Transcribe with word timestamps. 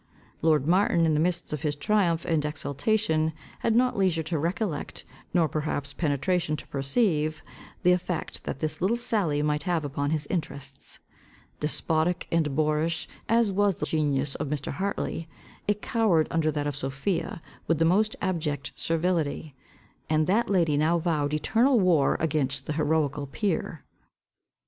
Lord 0.41 0.65
Martin, 0.65 1.05
in 1.05 1.13
the 1.13 1.19
midst 1.19 1.53
of 1.53 1.61
his 1.61 1.75
triumph 1.75 2.25
and 2.25 2.43
exultation, 2.43 3.33
had 3.59 3.75
not 3.75 3.95
leisure 3.95 4.23
to 4.23 4.39
recollect, 4.39 5.05
nor 5.31 5.47
perhaps 5.47 5.93
penetration 5.93 6.55
to 6.57 6.67
perceive, 6.69 7.43
the 7.83 7.91
effect 7.91 8.45
that 8.45 8.61
this 8.61 8.81
little 8.81 8.97
sally 8.97 9.43
might 9.43 9.61
have 9.61 9.85
upon 9.85 10.09
his 10.09 10.25
interests. 10.31 10.97
Despotic 11.59 12.27
and 12.31 12.55
boorish 12.55 13.07
as 13.29 13.51
was 13.51 13.75
the 13.75 13.85
genius 13.85 14.33
of 14.33 14.47
Mr. 14.47 14.71
Hartley, 14.73 15.29
it 15.67 15.83
cowred 15.83 16.27
under 16.31 16.49
that 16.49 16.65
of 16.65 16.75
Sophia 16.75 17.39
with 17.67 17.77
the 17.77 17.85
most 17.85 18.15
abject 18.23 18.71
servility. 18.75 19.53
And 20.09 20.25
that 20.25 20.49
lady 20.49 20.77
now 20.77 20.97
vowed 20.97 21.31
eternal 21.35 21.79
war 21.79 22.17
against 22.19 22.65
the 22.65 22.73
heroical 22.73 23.27
peer. 23.27 23.83